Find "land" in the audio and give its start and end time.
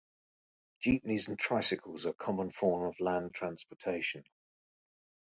2.99-3.35